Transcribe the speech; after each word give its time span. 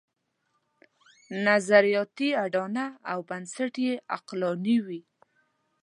نظریاتي 1.47 2.29
اډانه 2.43 2.85
او 3.11 3.19
بنسټ 3.29 3.73
یې 3.85 3.93
عقلاني 4.15 4.77
وي. 4.85 5.01